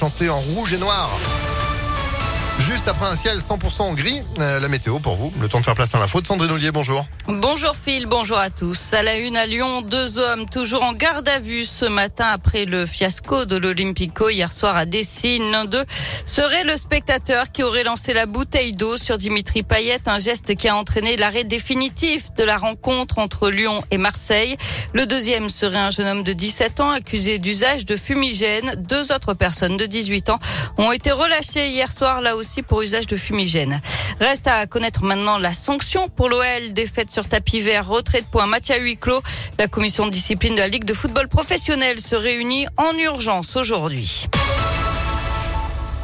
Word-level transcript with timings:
chanté 0.00 0.30
en 0.30 0.40
rouge 0.40 0.72
et 0.72 0.78
noir. 0.78 1.10
Juste 2.60 2.88
après 2.88 3.06
un 3.06 3.16
ciel 3.16 3.38
100% 3.38 3.94
gris, 3.94 4.22
euh, 4.38 4.60
la 4.60 4.68
météo 4.68 4.98
pour 4.98 5.16
vous. 5.16 5.32
Le 5.40 5.48
temps 5.48 5.60
de 5.60 5.64
faire 5.64 5.74
place 5.74 5.94
à 5.94 5.98
l'info 5.98 6.20
de 6.20 6.26
Sandrine 6.26 6.50
Ollier, 6.50 6.70
bonjour. 6.70 7.06
Bonjour 7.26 7.74
Phil, 7.74 8.04
bonjour 8.04 8.36
à 8.36 8.50
tous. 8.50 8.92
À 8.92 9.02
la 9.02 9.16
une 9.16 9.38
à 9.38 9.46
Lyon, 9.46 9.80
deux 9.80 10.18
hommes 10.18 10.46
toujours 10.46 10.82
en 10.82 10.92
garde 10.92 11.26
à 11.30 11.38
vue 11.38 11.64
ce 11.64 11.86
matin 11.86 12.26
après 12.26 12.66
le 12.66 12.84
fiasco 12.84 13.46
de 13.46 13.56
l'Olympico 13.56 14.28
hier 14.28 14.52
soir 14.52 14.76
à 14.76 14.84
Dessine. 14.84 15.50
L'un 15.50 15.64
d'eux 15.64 15.84
serait 16.26 16.64
le 16.64 16.76
spectateur 16.76 17.50
qui 17.50 17.62
aurait 17.62 17.84
lancé 17.84 18.12
la 18.12 18.26
bouteille 18.26 18.72
d'eau 18.72 18.98
sur 18.98 19.16
Dimitri 19.16 19.62
Payet, 19.62 20.00
un 20.06 20.18
geste 20.18 20.54
qui 20.54 20.68
a 20.68 20.76
entraîné 20.76 21.16
l'arrêt 21.16 21.44
définitif 21.44 22.30
de 22.36 22.44
la 22.44 22.58
rencontre 22.58 23.18
entre 23.20 23.48
Lyon 23.48 23.82
et 23.90 23.98
Marseille. 23.98 24.56
Le 24.92 25.06
deuxième 25.06 25.48
serait 25.48 25.78
un 25.78 25.90
jeune 25.90 26.08
homme 26.08 26.22
de 26.24 26.34
17 26.34 26.80
ans 26.80 26.90
accusé 26.90 27.38
d'usage 27.38 27.86
de 27.86 27.96
fumigène. 27.96 28.74
Deux 28.76 29.12
autres 29.12 29.32
personnes 29.32 29.78
de 29.78 29.86
18 29.86 30.28
ans 30.28 30.38
ont 30.76 30.92
été 30.92 31.10
relâchées 31.10 31.70
hier 31.70 31.90
soir 31.90 32.20
là 32.20 32.36
aussi 32.36 32.49
pour 32.66 32.82
usage 32.82 33.06
de. 33.16 33.80
Reste 34.18 34.46
à 34.46 34.66
connaître 34.66 35.04
maintenant 35.04 35.38
la 35.38 35.52
sanction 35.52 36.08
pour 36.08 36.28
l'OL, 36.28 36.72
défaite 36.72 37.10
sur 37.10 37.28
tapis 37.28 37.60
vert, 37.60 37.86
retrait 37.86 38.20
de 38.20 38.26
points, 38.26 38.46
match 38.46 38.70
à. 38.70 39.22
La 39.58 39.68
commission 39.68 40.06
de 40.06 40.10
discipline 40.10 40.54
de 40.54 40.60
la 40.60 40.68
Ligue 40.68 40.84
de 40.84 40.94
football 40.94 41.28
professionnel 41.28 42.00
se 42.00 42.16
réunit 42.16 42.66
en 42.76 42.96
urgence 42.96 43.56
aujourd'hui. 43.56 44.26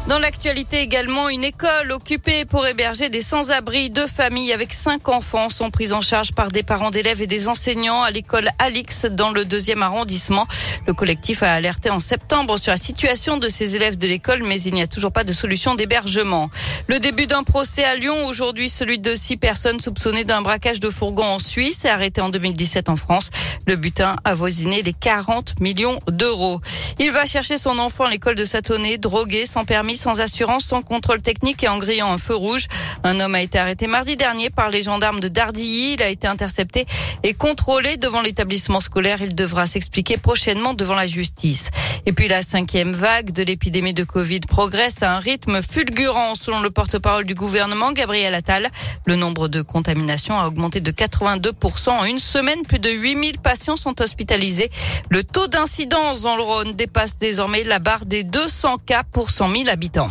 Dans 0.09 0.21
l'actualité 0.21 0.83
également, 0.83 1.29
une 1.29 1.43
école 1.43 1.91
occupée 1.91 2.45
pour 2.45 2.65
héberger 2.65 3.09
des 3.09 3.23
sans-abri. 3.23 3.91
Deux 3.91 4.07
familles 4.07 4.53
avec 4.53 4.73
cinq 4.73 5.09
enfants 5.09 5.51
sont 5.51 5.73
prises 5.73 5.93
en 5.93 6.01
charge 6.01 6.31
par 6.33 6.53
des 6.53 6.63
parents 6.63 6.93
d'élèves 6.93 7.23
et 7.23 7.27
des 7.27 7.49
enseignants 7.49 8.05
à 8.05 8.13
l'école 8.13 8.51
Alix 8.61 9.07
dans 9.07 9.33
le 9.33 9.45
deuxième 9.45 9.83
arrondissement. 9.83 10.47
Le 10.87 10.95
collectif 10.95 11.43
a 11.43 11.53
alerté 11.53 11.91
en 11.91 11.99
septembre 11.99 12.57
sur 12.57 12.71
la 12.71 12.77
situation 12.77 13.37
de 13.37 13.49
ces 13.49 13.75
élèves 13.75 13.99
de 13.99 14.07
l'école, 14.07 14.45
mais 14.45 14.63
il 14.63 14.75
n'y 14.75 14.83
a 14.83 14.87
toujours 14.87 15.11
pas 15.11 15.25
de 15.25 15.33
solution 15.33 15.75
d'hébergement. 15.75 16.51
Le 16.87 17.01
début 17.01 17.27
d'un 17.27 17.43
procès 17.43 17.83
à 17.83 17.97
Lyon, 17.97 18.29
aujourd'hui 18.29 18.69
celui 18.69 19.01
de 19.01 19.17
six 19.17 19.37
personnes 19.37 19.81
soupçonnées 19.81 20.23
d'un 20.23 20.41
braquage 20.41 20.79
de 20.79 20.89
fourgon 20.89 21.25
en 21.25 21.39
Suisse 21.41 21.85
et 21.85 21.89
arrêté 21.89 22.21
en 22.21 22.29
2017 22.29 22.91
en 22.91 22.97
France. 22.97 23.31
Le 23.67 23.75
butin 23.75 24.15
a 24.23 24.35
voisiné 24.35 24.83
les 24.83 24.93
40 24.93 25.59
millions 25.59 25.99
d'euros. 26.07 26.61
Il 26.99 27.11
va 27.11 27.27
chercher 27.27 27.59
son 27.59 27.79
enfant 27.79 28.05
à 28.05 28.11
l'école 28.11 28.37
de 28.37 28.47
Satonnet, 28.47 28.97
drogué, 28.97 29.45
sans 29.45 29.67
permis 29.67 29.97
sans 29.99 30.21
assurance, 30.21 30.65
sans 30.65 30.81
contrôle 30.81 31.21
technique 31.21 31.63
et 31.63 31.69
en 31.69 31.77
grillant 31.77 32.11
un 32.11 32.17
feu 32.17 32.35
rouge. 32.35 32.69
Un 33.05 33.21
homme 33.21 33.35
a 33.35 33.43
été 33.43 33.59
arrêté 33.59 33.87
mardi 33.87 34.17
dernier 34.17 34.49
par 34.49 34.71
les 34.71 34.83
gendarmes 34.83 35.21
de 35.21 35.29
Dardilly. 35.29 35.95
Il 35.95 36.03
a 36.03 36.09
été 36.09 36.27
intercepté 36.27 36.87
et 37.23 37.35
contrôlé 37.35 37.99
devant 37.99 38.23
l'établissement 38.23 38.81
scolaire. 38.81 39.19
Il 39.21 39.35
devra 39.35 39.67
s'expliquer 39.67 40.17
prochainement 40.17 40.73
devant 40.73 40.95
la 40.95 41.07
justice. 41.07 41.71
Et 42.07 42.13
puis 42.13 42.29
la 42.29 42.43
cinquième 42.43 42.93
vague 42.93 43.31
de 43.31 43.43
l'épidémie 43.43 43.93
de 43.93 44.05
Covid 44.05 44.41
progresse 44.41 45.03
à 45.03 45.17
un 45.17 45.19
rythme 45.19 45.61
fulgurant 45.61 46.35
selon 46.35 46.61
le 46.61 46.71
porte-parole 46.71 47.25
du 47.25 47.35
gouvernement, 47.35 47.93
Gabriel 47.93 48.35
Attal. 48.35 48.71
Le 49.05 49.17
nombre 49.17 49.49
de 49.49 49.61
contaminations 49.61 50.41
a 50.41 50.47
augmenté 50.47 50.81
de 50.81 50.93
82% 50.93 51.91
en 51.91 52.05
une 52.05 52.21
semaine. 52.21 52.63
Plus 52.63 52.79
de 52.79 52.89
8000 52.91 53.39
patients 53.39 53.77
sont 53.77 54.01
hospitalisés. 54.01 54.71
Le 55.11 55.25
taux 55.25 55.47
d'incidence 55.47 56.23
dans 56.23 56.37
le 56.37 56.43
Rhône 56.43 56.75
dépasse 56.87 57.19
désormais 57.19 57.65
la 57.65 57.81
barre 57.81 58.07
des 58.07 58.23
200 58.23 58.79
cas 58.87 59.03
pour 59.03 59.31
100 59.31 59.51
000 59.51 59.69
habitants. 59.69 60.09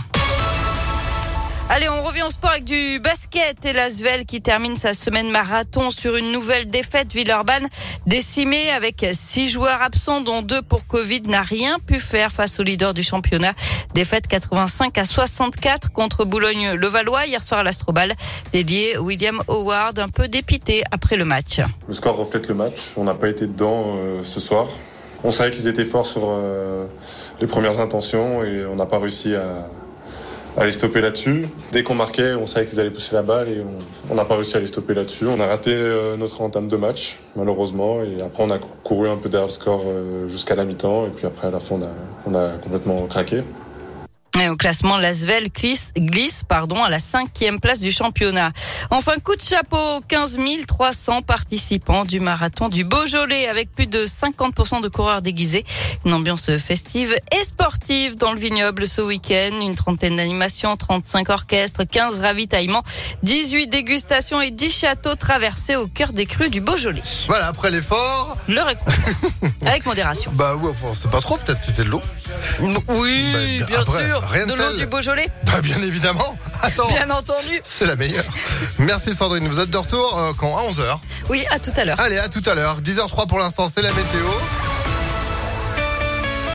Allez, 1.70 1.88
on 1.88 2.04
revient 2.04 2.24
au 2.24 2.30
sport 2.30 2.50
avec 2.50 2.66
du 2.66 3.00
basket 3.00 3.66
et 3.66 3.72
l'Asvel 3.72 4.26
qui 4.26 4.42
termine 4.42 4.76
sa 4.76 4.94
semaine 4.94 5.32
marathon 5.32 5.90
sur 5.90 6.18
une 6.18 6.34
nouvelle 6.34 6.68
défaite. 6.68 7.14
Villeurbanne 7.14 7.66
décimée 8.06 8.70
avec 8.72 9.06
six 9.14 9.48
joueurs 9.48 9.82
absents 9.82 10.20
dont 10.20 10.42
deux 10.42 10.62
pour 10.62 10.86
Covid 10.86 11.22
n'a 11.22 11.44
rien 11.44 11.80
pu 11.80 12.02
faire 12.02 12.30
face 12.30 12.60
au 12.60 12.64
leader 12.64 12.94
du 12.94 13.04
championnat. 13.04 13.54
Défaite 13.94 14.28
85 14.28 14.98
à 14.98 15.06
64 15.06 15.94
contre 15.94 16.26
Boulogne-le-Valois 16.26 17.26
hier 17.26 17.42
soir 17.42 17.62
à 17.62 17.64
l'Astrobal. 17.64 18.14
Dédié 18.52 18.98
William 18.98 19.42
Howard 19.48 19.98
un 19.98 20.10
peu 20.10 20.28
dépité 20.28 20.84
après 20.92 21.16
le 21.16 21.24
match. 21.24 21.62
Le 21.88 21.94
score 21.94 22.18
reflète 22.18 22.50
le 22.50 22.54
match. 22.54 22.92
On 22.98 23.06
n'a 23.06 23.14
pas 23.14 23.30
été 23.30 23.48
dedans 23.48 23.96
euh, 23.96 24.24
ce 24.26 24.42
soir. 24.42 24.68
On 25.26 25.32
savait 25.32 25.50
qu'ils 25.50 25.68
étaient 25.68 25.86
forts 25.86 26.06
sur 26.06 26.22
euh, 26.28 26.86
les 27.42 27.48
premières 27.48 27.80
intentions 27.80 28.44
et 28.44 28.64
on 28.64 28.76
n'a 28.76 28.86
pas 28.86 29.00
réussi 29.00 29.34
à 29.34 30.64
les 30.64 30.72
stopper 30.72 31.02
là-dessus. 31.02 31.48
Dès 31.72 31.82
qu'on 31.82 31.96
marquait, 31.96 32.36
on 32.36 32.46
savait 32.46 32.68
qu'ils 32.68 32.80
allaient 32.80 32.92
pousser 32.92 33.16
la 33.16 33.24
balle 33.24 33.50
et 33.50 33.58
on 34.12 34.14
n'a 34.14 34.24
pas 34.24 34.36
réussi 34.36 34.56
à 34.56 34.60
les 34.60 34.68
stopper 34.68 34.94
là-dessus. 34.94 35.26
On 35.26 35.40
a 35.40 35.48
raté 35.48 35.72
euh, 35.74 36.16
notre 36.16 36.42
entame 36.42 36.68
de 36.68 36.78
match, 36.78 37.18
malheureusement, 37.36 38.04
et 38.04 38.22
après 38.22 38.44
on 38.44 38.52
a 38.52 38.60
couru 38.84 39.10
un 39.10 39.18
peu 39.18 39.28
derrière 39.28 39.48
le 39.48 39.52
score 39.52 39.82
euh, 39.88 40.28
jusqu'à 40.28 40.54
la 40.54 40.64
mi-temps, 40.64 41.08
et 41.08 41.10
puis 41.10 41.26
après 41.26 41.48
à 41.48 41.52
la 41.52 41.60
fin 41.60 41.80
on 42.28 42.36
a 42.36 42.50
complètement 42.64 43.02
craqué. 43.08 43.42
Et 44.40 44.50
au 44.50 44.58
classement, 44.58 44.98
l'Asvel 44.98 45.50
glisse, 45.50 45.94
glisse 45.98 46.44
pardon, 46.48 46.84
à 46.84 46.90
la 46.90 47.00
cinquième 47.00 47.60
place 47.60 47.80
du 47.80 47.92
championnat. 47.92 48.52
Enfin, 48.92 49.14
coup 49.24 49.36
de 49.36 49.42
chapeau, 49.42 50.02
15 50.08 50.38
300 50.68 51.22
participants 51.22 52.04
du 52.04 52.20
marathon 52.20 52.68
du 52.68 52.84
Beaujolais 52.84 53.48
avec 53.48 53.72
plus 53.72 53.88
de 53.88 54.06
50% 54.06 54.82
de 54.82 54.90
coureurs 54.90 55.22
déguisés. 55.22 55.64
Une 56.06 56.14
ambiance 56.14 56.58
festive 56.58 57.16
et 57.32 57.44
sportive 57.46 58.18
dans 58.18 58.34
le 58.34 58.40
vignoble 58.40 58.88
ce 58.88 59.02
week-end. 59.02 59.62
Une 59.62 59.76
trentaine 59.76 60.18
d'animations, 60.18 60.76
35 60.76 61.30
orchestres, 61.30 61.84
15 61.90 62.20
ravitaillements, 62.20 62.84
18 63.24 63.68
dégustations 63.68 64.42
et 64.42 64.52
10 64.52 64.70
châteaux 64.70 65.16
traversés 65.16 65.78
au 65.78 65.88
cœur 65.88 66.12
des 66.12 66.26
crues 66.26 66.50
du 66.50 66.60
Beaujolais. 66.60 67.04
Voilà, 67.28 67.48
après 67.48 67.72
l'effort. 67.72 68.38
Le 68.50 68.62
avec 69.66 69.86
modération. 69.86 70.32
Bah 70.34 70.56
ouais, 70.56 70.72
c'est 70.96 71.10
pas 71.10 71.22
trop, 71.22 71.38
peut-être 71.38 71.62
c'était 71.62 71.84
de 71.84 71.90
l'eau. 71.90 72.02
Oui, 72.90 73.60
bah, 73.60 73.66
bien 73.68 73.84
sûr. 73.84 74.25
De 74.34 74.54
l'eau 74.54 74.74
du 74.74 74.86
Beaujolais 74.88 75.28
bah, 75.44 75.62
Bien 75.62 75.82
évidemment. 75.82 76.38
Attends. 76.62 76.88
Bien 76.88 77.10
entendu. 77.10 77.62
C'est 77.64 77.86
la 77.86 77.96
meilleure. 77.96 78.26
Merci 78.80 79.16
Sandrine. 79.16 79.48
Vous 79.48 79.60
êtes 79.60 79.70
de 79.70 79.78
retour 79.78 80.18
euh, 80.18 80.32
quand? 80.38 80.58
À 80.58 80.62
11h. 80.62 80.98
Oui, 81.30 81.46
à 81.52 81.60
tout 81.60 81.72
à 81.78 81.86
l'heure. 81.86 82.00
Allez, 82.00 82.18
à 82.18 82.28
tout 82.28 82.44
à 82.46 82.56
l'heure. 82.56 82.82
10h03 82.82 83.28
pour 83.28 83.40
l'instant, 83.40 83.70
c'est 83.74 83.82
la 83.82 83.92
météo. 83.92 84.26